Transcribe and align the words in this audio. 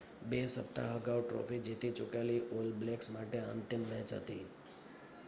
બે 0.29 0.37
સપ્તાહ 0.47 0.93
અગાઉ 0.93 1.21
ટ્રૉફી 1.23 1.59
જીતી 1.65 1.91
ચૂકેલી 1.97 2.39
ઑલ 2.55 2.69
બ્લૅક્સ 2.79 3.07
માટે 3.11 3.37
આ 3.39 3.51
અંતિમ 3.53 3.81
મૅચ 3.87 4.09
હતી 4.15 4.43